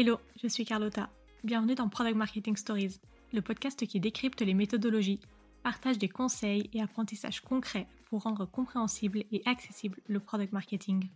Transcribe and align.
Hello, 0.00 0.20
je 0.40 0.46
suis 0.46 0.64
Carlotta. 0.64 1.10
Bienvenue 1.42 1.74
dans 1.74 1.88
Product 1.88 2.14
Marketing 2.14 2.56
Stories, 2.56 3.00
le 3.32 3.42
podcast 3.42 3.84
qui 3.84 3.98
décrypte 3.98 4.40
les 4.42 4.54
méthodologies, 4.54 5.18
partage 5.64 5.98
des 5.98 6.08
conseils 6.08 6.70
et 6.72 6.80
apprentissages 6.80 7.40
concrets 7.40 7.88
pour 8.08 8.22
rendre 8.22 8.46
compréhensible 8.46 9.24
et 9.32 9.42
accessible 9.44 10.00
le 10.06 10.20
product 10.20 10.52
marketing. 10.52 11.10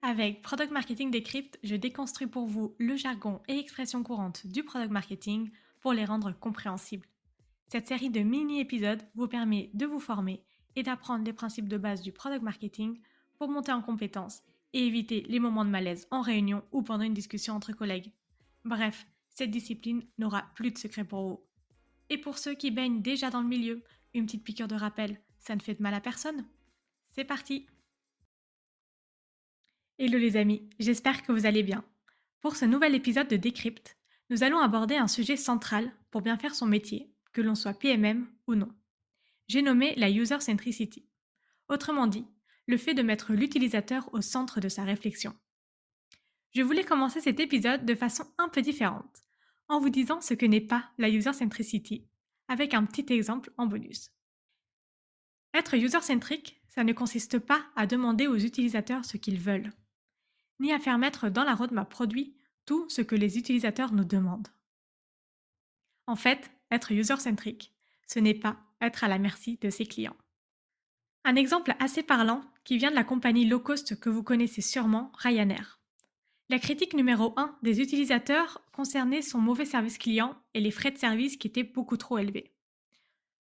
Avec 0.00 0.40
Product 0.40 0.70
Marketing 0.70 1.10
Decrypt, 1.10 1.58
je 1.62 1.76
déconstruis 1.76 2.26
pour 2.26 2.46
vous 2.46 2.74
le 2.78 2.96
jargon 2.96 3.42
et 3.48 3.58
expressions 3.58 4.02
courantes 4.02 4.46
du 4.46 4.64
product 4.64 4.90
marketing 4.90 5.50
pour 5.82 5.92
les 5.92 6.06
rendre 6.06 6.32
compréhensibles. 6.32 7.06
Cette 7.68 7.88
série 7.88 8.08
de 8.08 8.20
mini-épisodes 8.20 9.02
vous 9.14 9.28
permet 9.28 9.68
de 9.74 9.84
vous 9.84 10.00
former 10.00 10.42
et 10.74 10.82
d'apprendre 10.82 11.26
les 11.26 11.34
principes 11.34 11.68
de 11.68 11.76
base 11.76 12.00
du 12.00 12.12
product 12.12 12.42
marketing 12.42 12.98
pour 13.36 13.50
monter 13.50 13.72
en 13.72 13.82
compétences 13.82 14.40
et 14.72 14.86
éviter 14.86 15.22
les 15.28 15.40
moments 15.40 15.64
de 15.64 15.70
malaise 15.70 16.06
en 16.10 16.20
réunion 16.20 16.62
ou 16.72 16.82
pendant 16.82 17.04
une 17.04 17.14
discussion 17.14 17.54
entre 17.54 17.72
collègues. 17.72 18.12
Bref, 18.64 19.06
cette 19.28 19.50
discipline 19.50 20.04
n'aura 20.18 20.50
plus 20.54 20.70
de 20.70 20.78
secret 20.78 21.04
pour 21.04 21.28
vous. 21.28 21.40
Et 22.08 22.18
pour 22.18 22.38
ceux 22.38 22.54
qui 22.54 22.70
baignent 22.70 23.02
déjà 23.02 23.30
dans 23.30 23.42
le 23.42 23.48
milieu, 23.48 23.82
une 24.14 24.26
petite 24.26 24.44
piqûre 24.44 24.68
de 24.68 24.74
rappel, 24.74 25.20
ça 25.38 25.54
ne 25.54 25.60
fait 25.60 25.74
de 25.74 25.82
mal 25.82 25.94
à 25.94 26.00
personne. 26.00 26.44
C'est 27.12 27.24
parti 27.24 27.66
Hello 29.98 30.18
les 30.18 30.36
amis, 30.36 30.68
j'espère 30.78 31.22
que 31.22 31.32
vous 31.32 31.46
allez 31.46 31.62
bien. 31.62 31.84
Pour 32.40 32.56
ce 32.56 32.64
nouvel 32.64 32.94
épisode 32.94 33.28
de 33.28 33.36
Decrypt, 33.36 33.98
nous 34.30 34.42
allons 34.42 34.60
aborder 34.60 34.96
un 34.96 35.08
sujet 35.08 35.36
central 35.36 35.92
pour 36.10 36.22
bien 36.22 36.38
faire 36.38 36.54
son 36.54 36.66
métier, 36.66 37.12
que 37.32 37.40
l'on 37.40 37.54
soit 37.54 37.74
PMM 37.74 38.26
ou 38.46 38.54
non. 38.54 38.72
J'ai 39.48 39.62
nommé 39.62 39.94
la 39.96 40.08
User 40.08 40.40
Centricity. 40.40 41.04
Autrement 41.68 42.06
dit, 42.06 42.24
le 42.70 42.78
fait 42.78 42.94
de 42.94 43.02
mettre 43.02 43.32
l'utilisateur 43.32 44.08
au 44.14 44.20
centre 44.20 44.60
de 44.60 44.68
sa 44.68 44.84
réflexion. 44.84 45.36
Je 46.54 46.62
voulais 46.62 46.84
commencer 46.84 47.20
cet 47.20 47.40
épisode 47.40 47.84
de 47.84 47.96
façon 47.96 48.24
un 48.38 48.48
peu 48.48 48.62
différente, 48.62 49.22
en 49.68 49.80
vous 49.80 49.90
disant 49.90 50.20
ce 50.20 50.34
que 50.34 50.46
n'est 50.46 50.60
pas 50.60 50.88
la 50.96 51.10
User 51.10 51.32
Centricity, 51.32 52.06
avec 52.46 52.72
un 52.72 52.84
petit 52.84 53.12
exemple 53.12 53.52
en 53.56 53.66
bonus. 53.66 54.10
Être 55.52 55.76
user-centric, 55.76 56.62
ça 56.68 56.84
ne 56.84 56.92
consiste 56.92 57.40
pas 57.40 57.60
à 57.74 57.86
demander 57.86 58.28
aux 58.28 58.38
utilisateurs 58.38 59.04
ce 59.04 59.16
qu'ils 59.16 59.40
veulent, 59.40 59.72
ni 60.60 60.72
à 60.72 60.78
faire 60.78 60.98
mettre 60.98 61.28
dans 61.28 61.42
la 61.42 61.56
roadmap 61.56 61.90
produit 61.90 62.36
tout 62.66 62.88
ce 62.88 63.02
que 63.02 63.16
les 63.16 63.36
utilisateurs 63.36 63.92
nous 63.92 64.04
demandent. 64.04 64.48
En 66.06 66.14
fait, 66.14 66.52
être 66.70 66.92
user-centric, 66.92 67.74
ce 68.06 68.20
n'est 68.20 68.34
pas 68.34 68.58
être 68.80 69.02
à 69.02 69.08
la 69.08 69.18
merci 69.18 69.58
de 69.60 69.70
ses 69.70 69.86
clients. 69.86 70.16
Un 71.24 71.34
exemple 71.34 71.74
assez 71.80 72.04
parlant 72.04 72.42
qui 72.64 72.78
vient 72.78 72.90
de 72.90 72.96
la 72.96 73.04
compagnie 73.04 73.46
low 73.46 73.60
cost 73.60 73.98
que 73.98 74.10
vous 74.10 74.22
connaissez 74.22 74.60
sûrement, 74.60 75.12
Ryanair. 75.18 75.80
La 76.48 76.58
critique 76.58 76.94
numéro 76.94 77.32
1 77.36 77.58
des 77.62 77.80
utilisateurs 77.80 78.60
concernait 78.72 79.22
son 79.22 79.38
mauvais 79.38 79.64
service 79.64 79.98
client 79.98 80.36
et 80.54 80.60
les 80.60 80.70
frais 80.70 80.90
de 80.90 80.98
service 80.98 81.36
qui 81.36 81.46
étaient 81.46 81.62
beaucoup 81.62 81.96
trop 81.96 82.18
élevés. 82.18 82.52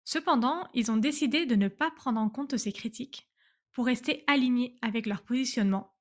Cependant, 0.03 0.67
ils 0.73 0.91
ont 0.91 0.97
décidé 0.97 1.45
de 1.45 1.55
ne 1.55 1.67
pas 1.67 1.91
prendre 1.91 2.19
en 2.19 2.29
compte 2.29 2.57
ces 2.57 2.71
critiques 2.71 3.29
pour 3.71 3.85
rester 3.85 4.23
alignés 4.27 4.75
avec 4.81 5.05
leur 5.05 5.21
positionnement 5.21 5.93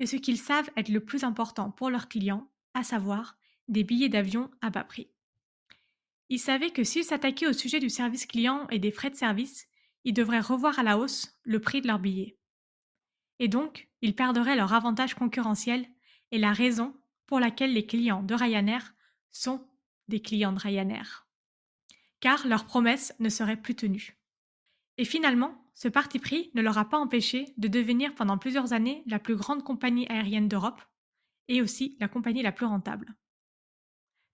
et 0.00 0.06
ce 0.06 0.16
qu'ils 0.16 0.38
savent 0.38 0.70
être 0.76 0.88
le 0.88 1.00
plus 1.00 1.24
important 1.24 1.70
pour 1.70 1.90
leurs 1.90 2.08
clients, 2.08 2.48
à 2.74 2.82
savoir 2.82 3.36
des 3.68 3.84
billets 3.84 4.08
d'avion 4.08 4.50
à 4.60 4.70
bas 4.70 4.84
prix. 4.84 5.10
Ils 6.28 6.38
savaient 6.38 6.70
que 6.70 6.84
s'ils 6.84 7.04
s'attaquaient 7.04 7.48
au 7.48 7.52
sujet 7.52 7.80
du 7.80 7.90
service 7.90 8.26
client 8.26 8.66
et 8.70 8.78
des 8.78 8.90
frais 8.90 9.10
de 9.10 9.16
service, 9.16 9.66
ils 10.04 10.12
devraient 10.12 10.40
revoir 10.40 10.78
à 10.78 10.82
la 10.82 10.98
hausse 10.98 11.38
le 11.42 11.60
prix 11.60 11.80
de 11.80 11.86
leurs 11.86 11.98
billets. 11.98 12.36
Et 13.38 13.48
donc, 13.48 13.88
ils 14.00 14.14
perdraient 14.14 14.56
leur 14.56 14.72
avantage 14.72 15.14
concurrentiel 15.14 15.86
et 16.30 16.38
la 16.38 16.52
raison 16.52 16.94
pour 17.26 17.40
laquelle 17.40 17.72
les 17.72 17.86
clients 17.86 18.22
de 18.22 18.34
Ryanair 18.34 18.94
sont 19.30 19.66
des 20.08 20.20
clients 20.20 20.52
de 20.52 20.58
Ryanair. 20.58 21.26
Car 22.20 22.46
leurs 22.46 22.64
promesses 22.64 23.14
ne 23.20 23.28
seraient 23.28 23.60
plus 23.60 23.74
tenues. 23.74 24.18
Et 24.96 25.04
finalement, 25.04 25.70
ce 25.74 25.86
parti 25.86 26.18
pris 26.18 26.50
ne 26.54 26.62
leur 26.62 26.78
a 26.78 26.88
pas 26.88 26.98
empêché 26.98 27.54
de 27.56 27.68
devenir 27.68 28.14
pendant 28.14 28.38
plusieurs 28.38 28.72
années 28.72 29.04
la 29.06 29.20
plus 29.20 29.36
grande 29.36 29.62
compagnie 29.62 30.08
aérienne 30.08 30.48
d'Europe 30.48 30.82
et 31.46 31.62
aussi 31.62 31.96
la 32.00 32.08
compagnie 32.08 32.42
la 32.42 32.50
plus 32.50 32.66
rentable. 32.66 33.14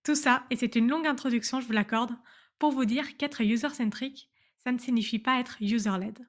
Tout 0.03 0.15
ça, 0.15 0.45
et 0.49 0.55
c'est 0.55 0.75
une 0.75 0.87
longue 0.87 1.07
introduction, 1.07 1.61
je 1.61 1.67
vous 1.67 1.73
l'accorde, 1.73 2.15
pour 2.57 2.71
vous 2.71 2.85
dire 2.85 3.17
qu'être 3.17 3.41
user-centric, 3.41 4.29
ça 4.57 4.71
ne 4.71 4.79
signifie 4.79 5.19
pas 5.19 5.39
être 5.39 5.57
user-led. 5.61 6.27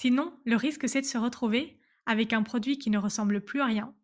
Sinon, 0.00 0.32
le 0.44 0.54
risque 0.54 0.88
c'est 0.88 1.00
de 1.00 1.06
se 1.06 1.18
retrouver 1.18 1.76
avec 2.06 2.32
un 2.32 2.44
produit 2.44 2.78
qui 2.78 2.88
ne 2.88 2.98
ressemble 2.98 3.40
plus 3.40 3.60
à 3.60 3.66
rien, 3.66 3.94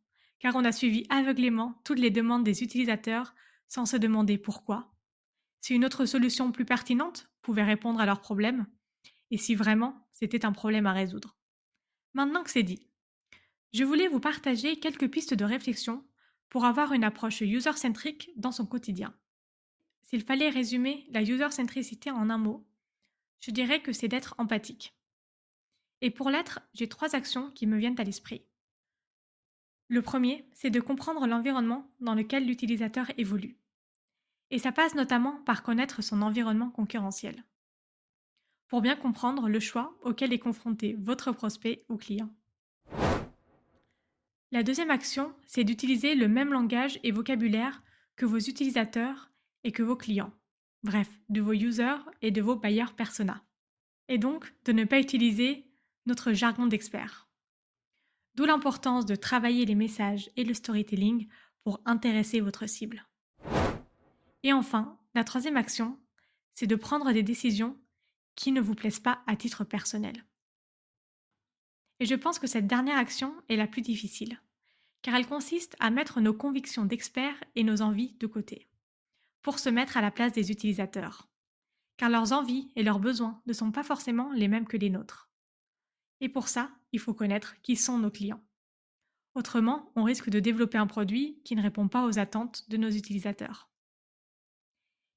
car 0.40 0.56
on 0.56 0.64
a 0.64 0.72
suivi 0.72 1.06
aveuglément 1.08 1.80
toutes 1.84 2.00
les 2.00 2.10
demandes 2.10 2.42
des 2.42 2.64
utilisateurs 2.64 3.32
sans 3.68 3.86
se 3.86 3.96
demander 3.96 4.36
pourquoi. 4.36 4.92
Si 5.60 5.72
une 5.72 5.84
autre 5.84 6.04
solution 6.04 6.50
plus 6.50 6.64
pertinente 6.64 7.30
pouvait 7.42 7.62
répondre 7.62 8.00
à 8.00 8.06
leurs 8.06 8.20
problèmes, 8.20 8.66
et 9.30 9.38
si 9.38 9.54
vraiment 9.54 10.08
c'était 10.12 10.44
un 10.44 10.52
problème 10.52 10.86
à 10.86 10.92
résoudre. 10.92 11.36
Maintenant 12.12 12.42
que 12.42 12.50
c'est 12.50 12.64
dit, 12.64 12.88
je 13.72 13.84
voulais 13.84 14.08
vous 14.08 14.20
partager 14.20 14.80
quelques 14.80 15.08
pistes 15.08 15.34
de 15.34 15.44
réflexion 15.44 16.04
pour 16.48 16.64
avoir 16.64 16.92
une 16.92 17.04
approche 17.04 17.40
user-centrique 17.40 18.30
dans 18.36 18.52
son 18.52 18.66
quotidien. 18.66 19.14
S'il 20.02 20.22
fallait 20.22 20.50
résumer 20.50 21.06
la 21.10 21.22
user-centricité 21.22 22.10
en 22.10 22.30
un 22.30 22.38
mot, 22.38 22.66
je 23.38 23.52
dirais 23.52 23.80
que 23.80 23.92
c'est 23.92 24.08
d'être 24.08 24.34
empathique. 24.38 24.94
Et 26.04 26.10
pour 26.10 26.28
l'être, 26.28 26.60
j'ai 26.74 26.86
trois 26.86 27.16
actions 27.16 27.50
qui 27.52 27.66
me 27.66 27.78
viennent 27.78 27.98
à 27.98 28.04
l'esprit. 28.04 28.44
Le 29.88 30.02
premier, 30.02 30.46
c'est 30.52 30.68
de 30.68 30.78
comprendre 30.78 31.26
l'environnement 31.26 31.90
dans 31.98 32.14
lequel 32.14 32.46
l'utilisateur 32.46 33.10
évolue. 33.16 33.56
Et 34.50 34.58
ça 34.58 34.70
passe 34.70 34.94
notamment 34.94 35.38
par 35.46 35.62
connaître 35.62 36.02
son 36.02 36.20
environnement 36.20 36.68
concurrentiel. 36.68 37.42
Pour 38.68 38.82
bien 38.82 38.96
comprendre 38.96 39.48
le 39.48 39.60
choix 39.60 39.96
auquel 40.02 40.34
est 40.34 40.38
confronté 40.38 40.94
votre 41.00 41.32
prospect 41.32 41.86
ou 41.88 41.96
client. 41.96 42.28
La 44.52 44.62
deuxième 44.62 44.90
action, 44.90 45.32
c'est 45.46 45.64
d'utiliser 45.64 46.14
le 46.14 46.28
même 46.28 46.52
langage 46.52 47.00
et 47.02 47.12
vocabulaire 47.12 47.82
que 48.16 48.26
vos 48.26 48.36
utilisateurs 48.36 49.30
et 49.64 49.72
que 49.72 49.82
vos 49.82 49.96
clients 49.96 50.34
bref, 50.82 51.08
de 51.30 51.40
vos 51.40 51.54
users 51.54 52.04
et 52.20 52.30
de 52.30 52.42
vos 52.42 52.56
buyers 52.56 52.92
persona. 52.94 53.42
Et 54.08 54.18
donc, 54.18 54.52
de 54.66 54.72
ne 54.72 54.84
pas 54.84 55.00
utiliser 55.00 55.64
notre 56.06 56.32
jargon 56.32 56.66
d'expert. 56.66 57.28
D'où 58.34 58.44
l'importance 58.44 59.06
de 59.06 59.14
travailler 59.14 59.64
les 59.64 59.74
messages 59.74 60.30
et 60.36 60.44
le 60.44 60.54
storytelling 60.54 61.28
pour 61.62 61.80
intéresser 61.84 62.40
votre 62.40 62.66
cible. 62.66 63.06
Et 64.42 64.52
enfin, 64.52 64.98
la 65.14 65.24
troisième 65.24 65.56
action, 65.56 65.98
c'est 66.54 66.66
de 66.66 66.76
prendre 66.76 67.12
des 67.12 67.22
décisions 67.22 67.78
qui 68.36 68.52
ne 68.52 68.60
vous 68.60 68.74
plaisent 68.74 69.00
pas 69.00 69.22
à 69.26 69.36
titre 69.36 69.64
personnel. 69.64 70.24
Et 72.00 72.06
je 72.06 72.14
pense 72.14 72.38
que 72.38 72.46
cette 72.46 72.66
dernière 72.66 72.98
action 72.98 73.34
est 73.48 73.56
la 73.56 73.66
plus 73.66 73.82
difficile, 73.82 74.40
car 75.02 75.14
elle 75.14 75.26
consiste 75.26 75.76
à 75.80 75.90
mettre 75.90 76.20
nos 76.20 76.34
convictions 76.34 76.84
d'expert 76.84 77.36
et 77.54 77.64
nos 77.64 77.82
envies 77.82 78.14
de 78.18 78.26
côté 78.26 78.68
pour 79.42 79.58
se 79.58 79.68
mettre 79.68 79.98
à 79.98 80.00
la 80.00 80.10
place 80.10 80.32
des 80.32 80.50
utilisateurs, 80.50 81.28
car 81.98 82.08
leurs 82.08 82.32
envies 82.32 82.72
et 82.76 82.82
leurs 82.82 82.98
besoins 82.98 83.42
ne 83.46 83.52
sont 83.52 83.70
pas 83.70 83.82
forcément 83.82 84.32
les 84.32 84.48
mêmes 84.48 84.66
que 84.66 84.78
les 84.78 84.88
nôtres. 84.88 85.28
Et 86.24 86.30
pour 86.30 86.48
ça, 86.48 86.70
il 86.92 87.00
faut 87.00 87.12
connaître 87.12 87.60
qui 87.60 87.76
sont 87.76 87.98
nos 87.98 88.10
clients. 88.10 88.42
Autrement, 89.34 89.92
on 89.94 90.04
risque 90.04 90.30
de 90.30 90.40
développer 90.40 90.78
un 90.78 90.86
produit 90.86 91.38
qui 91.44 91.54
ne 91.54 91.60
répond 91.60 91.86
pas 91.86 92.06
aux 92.06 92.18
attentes 92.18 92.64
de 92.70 92.78
nos 92.78 92.88
utilisateurs. 92.88 93.68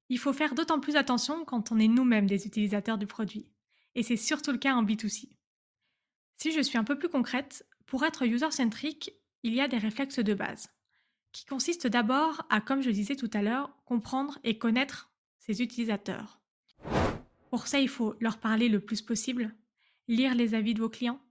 Il 0.10 0.20
faut 0.20 0.34
faire 0.34 0.54
d'autant 0.54 0.82
plus 0.82 0.98
attention 0.98 1.46
quand 1.46 1.72
on 1.72 1.80
est 1.80 1.88
nous-mêmes 1.88 2.28
des 2.28 2.46
utilisateurs 2.46 2.98
du 2.98 3.08
produit, 3.08 3.48
et 3.96 4.04
c'est 4.04 4.18
surtout 4.18 4.52
le 4.52 4.58
cas 4.58 4.76
en 4.76 4.84
B2C. 4.84 5.30
Si 6.36 6.52
je 6.52 6.60
suis 6.60 6.78
un 6.78 6.84
peu 6.84 7.00
plus 7.00 7.08
concrète, 7.08 7.66
pour 7.86 8.04
être 8.04 8.28
user-centric, 8.28 9.14
il 9.44 9.54
y 9.54 9.62
a 9.62 9.70
des 9.70 9.78
réflexes 9.78 10.20
de 10.20 10.34
base 10.34 10.68
qui 11.32 11.46
consiste 11.46 11.88
d'abord 11.88 12.46
à, 12.50 12.60
comme 12.60 12.82
je 12.82 12.90
disais 12.90 13.16
tout 13.16 13.32
à 13.32 13.42
l'heure, 13.42 13.74
comprendre 13.86 14.40
et 14.44 14.58
connaître 14.58 15.10
ses 15.40 15.62
utilisateurs. 15.62 16.42
Pour 17.50 17.68
ça, 17.68 17.80
il 17.80 17.88
faut 17.88 18.18
leur 18.20 18.40
parler 18.40 18.68
le 18.68 18.82
plus 18.82 19.02
possible, 19.02 19.56
lire 20.08 20.36
les 20.36 20.54
avis 20.54 20.74
de 20.74 20.82
vos 20.82 20.90
clients. 20.90 21.22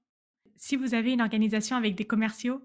Si 0.56 0.76
vous 0.76 0.94
avez 0.94 1.12
une 1.12 1.20
organisation 1.20 1.76
avec 1.76 1.94
des 1.94 2.06
commerciaux, 2.06 2.62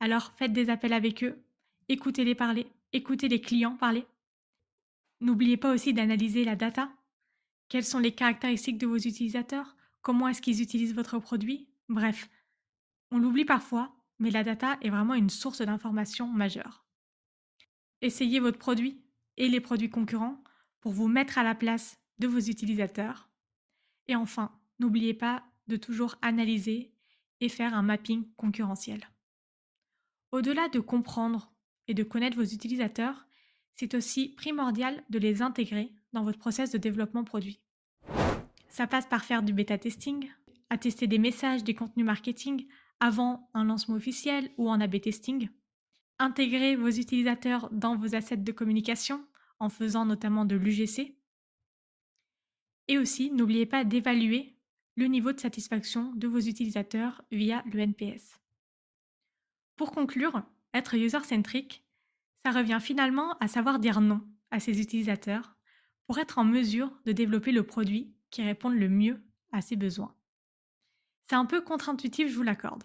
alors 0.00 0.32
faites 0.36 0.52
des 0.52 0.70
appels 0.70 0.92
avec 0.92 1.24
eux, 1.24 1.42
écoutez-les 1.88 2.34
parler, 2.34 2.66
écoutez 2.92 3.28
les 3.28 3.40
clients 3.40 3.76
parler. 3.76 4.06
N'oubliez 5.20 5.56
pas 5.56 5.72
aussi 5.72 5.94
d'analyser 5.94 6.44
la 6.44 6.56
data. 6.56 6.92
Quelles 7.68 7.84
sont 7.84 7.98
les 7.98 8.14
caractéristiques 8.14 8.78
de 8.78 8.86
vos 8.86 8.98
utilisateurs? 8.98 9.76
Comment 10.02 10.28
est-ce 10.28 10.42
qu'ils 10.42 10.62
utilisent 10.62 10.94
votre 10.94 11.18
produit? 11.18 11.68
Bref, 11.88 12.28
on 13.10 13.18
l'oublie 13.18 13.44
parfois, 13.44 13.96
mais 14.18 14.30
la 14.30 14.44
data 14.44 14.76
est 14.82 14.90
vraiment 14.90 15.14
une 15.14 15.30
source 15.30 15.62
d'information 15.62 16.28
majeure. 16.28 16.84
Essayez 18.02 18.40
votre 18.40 18.58
produit 18.58 19.02
et 19.36 19.48
les 19.48 19.60
produits 19.60 19.90
concurrents 19.90 20.42
pour 20.80 20.92
vous 20.92 21.08
mettre 21.08 21.38
à 21.38 21.42
la 21.42 21.54
place 21.54 21.98
de 22.18 22.28
vos 22.28 22.38
utilisateurs. 22.38 23.30
Et 24.06 24.14
enfin, 24.14 24.52
n'oubliez 24.78 25.14
pas 25.14 25.44
de 25.68 25.76
toujours 25.76 26.16
analyser 26.22 26.92
et 27.40 27.48
faire 27.48 27.74
un 27.74 27.82
mapping 27.82 28.24
concurrentiel. 28.36 29.00
Au-delà 30.32 30.68
de 30.68 30.80
comprendre 30.80 31.52
et 31.88 31.94
de 31.94 32.02
connaître 32.02 32.36
vos 32.36 32.44
utilisateurs, 32.44 33.26
c'est 33.74 33.94
aussi 33.94 34.30
primordial 34.30 35.04
de 35.10 35.18
les 35.18 35.42
intégrer 35.42 35.92
dans 36.12 36.24
votre 36.24 36.38
process 36.38 36.70
de 36.70 36.78
développement 36.78 37.24
produit. 37.24 37.60
Ça 38.68 38.86
passe 38.86 39.06
par 39.06 39.24
faire 39.24 39.42
du 39.42 39.52
bêta 39.52 39.78
testing, 39.78 40.30
attester 40.70 41.06
des 41.06 41.18
messages, 41.18 41.64
des 41.64 41.74
contenus 41.74 42.06
marketing 42.06 42.66
avant 43.00 43.50
un 43.54 43.64
lancement 43.64 43.96
officiel 43.96 44.50
ou 44.56 44.68
en 44.68 44.80
A-B 44.80 45.00
testing, 45.00 45.48
intégrer 46.18 46.76
vos 46.76 46.88
utilisateurs 46.88 47.68
dans 47.70 47.96
vos 47.96 48.14
assets 48.14 48.38
de 48.38 48.52
communication 48.52 49.24
en 49.58 49.68
faisant 49.68 50.04
notamment 50.04 50.44
de 50.44 50.56
l'UGC. 50.56 51.16
Et 52.88 52.98
aussi, 52.98 53.30
n'oubliez 53.30 53.66
pas 53.66 53.84
d'évaluer 53.84 54.55
le 54.96 55.06
niveau 55.06 55.32
de 55.32 55.40
satisfaction 55.40 56.12
de 56.14 56.26
vos 56.26 56.40
utilisateurs 56.40 57.22
via 57.30 57.62
le 57.70 57.80
NPS. 57.80 58.40
Pour 59.76 59.92
conclure, 59.92 60.42
être 60.72 60.94
user-centric, 60.94 61.84
ça 62.44 62.50
revient 62.50 62.78
finalement 62.80 63.36
à 63.38 63.48
savoir 63.48 63.78
dire 63.78 64.00
non 64.00 64.26
à 64.50 64.58
ses 64.58 64.80
utilisateurs 64.80 65.54
pour 66.06 66.18
être 66.18 66.38
en 66.38 66.44
mesure 66.44 66.90
de 67.04 67.12
développer 67.12 67.52
le 67.52 67.62
produit 67.62 68.14
qui 68.30 68.42
répond 68.42 68.70
le 68.70 68.88
mieux 68.88 69.22
à 69.52 69.60
ses 69.60 69.76
besoins. 69.76 70.14
C'est 71.28 71.36
un 71.36 71.44
peu 71.44 71.60
contre-intuitif, 71.60 72.28
je 72.28 72.36
vous 72.36 72.42
l'accorde. 72.42 72.84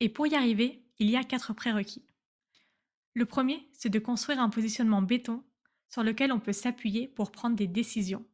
Et 0.00 0.08
pour 0.08 0.26
y 0.26 0.34
arriver, 0.34 0.82
il 0.98 1.08
y 1.08 1.16
a 1.16 1.24
quatre 1.24 1.52
prérequis. 1.52 2.06
Le 3.14 3.26
premier, 3.26 3.68
c'est 3.72 3.90
de 3.90 3.98
construire 3.98 4.40
un 4.40 4.48
positionnement 4.48 5.02
béton 5.02 5.44
sur 5.88 6.02
lequel 6.02 6.32
on 6.32 6.40
peut 6.40 6.52
s'appuyer 6.52 7.08
pour 7.08 7.30
prendre 7.30 7.56
des 7.56 7.66
décisions. 7.66 8.26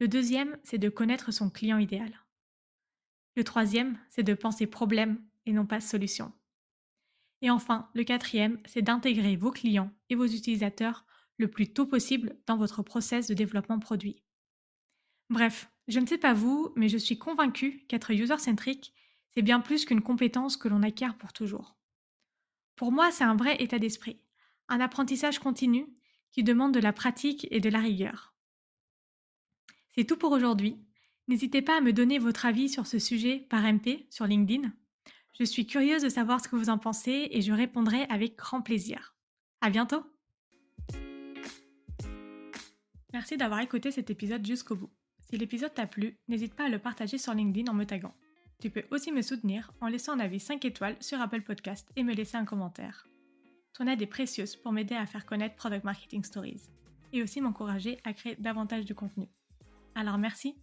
Le 0.00 0.08
deuxième, 0.08 0.56
c'est 0.62 0.78
de 0.78 0.88
connaître 0.88 1.32
son 1.32 1.50
client 1.50 1.78
idéal. 1.78 2.24
Le 3.36 3.44
troisième, 3.44 3.98
c'est 4.10 4.22
de 4.22 4.34
penser 4.34 4.66
problème 4.66 5.20
et 5.46 5.52
non 5.52 5.66
pas 5.66 5.80
solution. 5.80 6.32
Et 7.42 7.50
enfin, 7.50 7.88
le 7.94 8.04
quatrième, 8.04 8.60
c'est 8.66 8.82
d'intégrer 8.82 9.36
vos 9.36 9.50
clients 9.50 9.92
et 10.08 10.14
vos 10.14 10.26
utilisateurs 10.26 11.04
le 11.36 11.48
plus 11.48 11.72
tôt 11.72 11.86
possible 11.86 12.36
dans 12.46 12.56
votre 12.56 12.82
process 12.82 13.28
de 13.28 13.34
développement 13.34 13.78
produit. 13.78 14.22
Bref, 15.30 15.70
je 15.88 16.00
ne 16.00 16.06
sais 16.06 16.18
pas 16.18 16.34
vous, 16.34 16.72
mais 16.76 16.88
je 16.88 16.98
suis 16.98 17.18
convaincue 17.18 17.84
qu'être 17.88 18.12
user-centric, 18.12 18.92
c'est 19.30 19.42
bien 19.42 19.60
plus 19.60 19.84
qu'une 19.84 20.02
compétence 20.02 20.56
que 20.56 20.68
l'on 20.68 20.82
acquiert 20.82 21.16
pour 21.16 21.32
toujours. 21.32 21.76
Pour 22.76 22.92
moi, 22.92 23.10
c'est 23.10 23.24
un 23.24 23.36
vrai 23.36 23.62
état 23.62 23.78
d'esprit, 23.78 24.20
un 24.68 24.80
apprentissage 24.80 25.38
continu 25.38 25.86
qui 26.30 26.42
demande 26.42 26.74
de 26.74 26.80
la 26.80 26.92
pratique 26.92 27.46
et 27.50 27.60
de 27.60 27.70
la 27.70 27.80
rigueur. 27.80 28.34
C'est 29.98 30.04
tout 30.04 30.16
pour 30.16 30.30
aujourd'hui. 30.30 30.76
N'hésitez 31.26 31.60
pas 31.60 31.78
à 31.78 31.80
me 31.80 31.92
donner 31.92 32.20
votre 32.20 32.46
avis 32.46 32.68
sur 32.68 32.86
ce 32.86 33.00
sujet 33.00 33.44
par 33.50 33.64
MP 33.64 34.06
sur 34.10 34.28
LinkedIn. 34.28 34.70
Je 35.36 35.42
suis 35.42 35.66
curieuse 35.66 36.02
de 36.02 36.08
savoir 36.08 36.40
ce 36.40 36.48
que 36.48 36.54
vous 36.54 36.70
en 36.70 36.78
pensez 36.78 37.26
et 37.32 37.40
je 37.40 37.52
répondrai 37.52 38.04
avec 38.04 38.36
grand 38.36 38.62
plaisir. 38.62 39.16
À 39.60 39.70
bientôt! 39.70 40.04
Merci 43.12 43.36
d'avoir 43.36 43.58
écouté 43.58 43.90
cet 43.90 44.08
épisode 44.08 44.46
jusqu'au 44.46 44.76
bout. 44.76 44.90
Si 45.28 45.36
l'épisode 45.36 45.74
t'a 45.74 45.88
plu, 45.88 46.16
n'hésite 46.28 46.54
pas 46.54 46.66
à 46.66 46.68
le 46.68 46.78
partager 46.78 47.18
sur 47.18 47.34
LinkedIn 47.34 47.68
en 47.68 47.74
me 47.74 47.82
taguant. 47.82 48.14
Tu 48.60 48.70
peux 48.70 48.84
aussi 48.92 49.10
me 49.10 49.22
soutenir 49.22 49.72
en 49.80 49.88
laissant 49.88 50.12
un 50.12 50.20
avis 50.20 50.38
5 50.38 50.64
étoiles 50.64 50.96
sur 51.00 51.20
Apple 51.20 51.42
Podcast 51.42 51.90
et 51.96 52.04
me 52.04 52.14
laisser 52.14 52.36
un 52.36 52.44
commentaire. 52.44 53.08
Ton 53.72 53.88
aide 53.88 54.00
est 54.00 54.06
précieuse 54.06 54.54
pour 54.54 54.70
m'aider 54.70 54.94
à 54.94 55.06
faire 55.06 55.26
connaître 55.26 55.56
Product 55.56 55.82
Marketing 55.82 56.22
Stories 56.22 56.62
et 57.12 57.20
aussi 57.20 57.40
m'encourager 57.40 57.98
à 58.04 58.12
créer 58.12 58.36
davantage 58.38 58.84
de 58.84 58.94
contenu. 58.94 59.28
Alors 59.98 60.16
merci 60.16 60.56